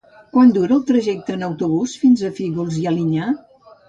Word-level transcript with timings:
Quant 0.35 0.51
dura 0.53 0.73
el 0.77 0.85
trajecte 0.91 1.35
en 1.37 1.45
autobús 1.47 1.93
fins 2.05 2.23
a 2.23 2.31
Fígols 2.39 2.79
i 2.85 2.87
Alinyà? 2.93 3.29